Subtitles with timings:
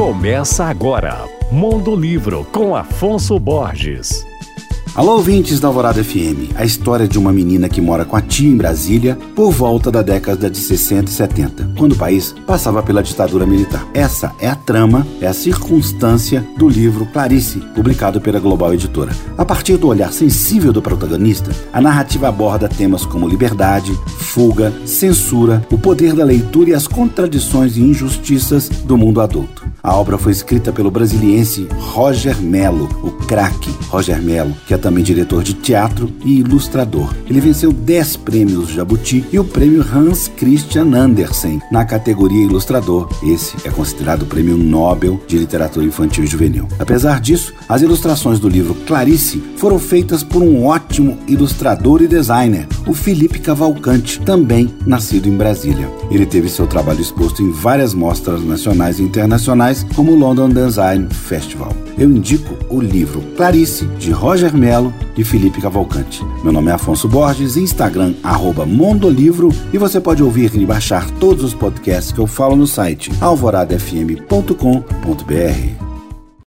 [0.00, 4.26] Começa agora, Mundo Livro com Afonso Borges.
[4.94, 6.56] Alô, ouvintes da Alvorada FM.
[6.56, 10.00] A história de uma menina que mora com a tia em Brasília por volta da
[10.00, 13.86] década de 60 e 70, quando o país passava pela ditadura militar.
[13.92, 19.12] Essa é a trama, é a circunstância do livro Clarice, publicado pela Global Editora.
[19.36, 25.62] A partir do olhar sensível do protagonista, a narrativa aborda temas como liberdade, fuga, censura,
[25.70, 29.59] o poder da leitura e as contradições e injustiças do mundo adulto.
[29.82, 35.02] A obra foi escrita pelo brasiliense Roger Melo, o craque Roger Melo, que é também
[35.02, 37.14] diretor de teatro e ilustrador.
[37.26, 43.08] Ele venceu 10 prêmios Jabuti e o prêmio Hans Christian Andersen na categoria ilustrador.
[43.22, 46.68] Esse é considerado o prêmio Nobel de literatura infantil e juvenil.
[46.78, 52.66] Apesar disso, as ilustrações do livro Clarice foram feitas por um ótimo ilustrador e designer,
[52.86, 55.88] o Felipe Cavalcante, também nascido em Brasília.
[56.10, 61.08] Ele teve seu trabalho exposto em várias mostras nacionais e internacionais como o London Design
[61.12, 61.74] Festival.
[61.98, 66.24] Eu indico o livro Clarice, de Roger Mello e Felipe Cavalcante.
[66.42, 68.14] Meu nome é Afonso Borges, Instagram,
[68.66, 73.10] Mondolivro, e você pode ouvir e baixar todos os podcasts que eu falo no site
[73.20, 75.89] alvoradafm.com.br.